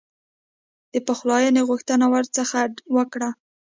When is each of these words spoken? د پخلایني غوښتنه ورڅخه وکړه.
د 0.93 0.95
پخلایني 1.07 1.61
غوښتنه 1.69 2.05
ورڅخه 2.13 2.61
وکړه. 2.95 3.29